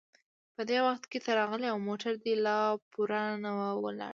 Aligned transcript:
په 0.55 0.61
دې 0.69 0.79
وخت 0.87 1.03
کې 1.11 1.19
ته 1.25 1.31
راغلې 1.39 1.67
او 1.71 1.77
موټر 1.87 2.13
دې 2.23 2.33
لا 2.45 2.59
پوره 2.93 3.23
نه 3.43 3.51
و 3.57 3.61
ولاړ. 3.83 4.09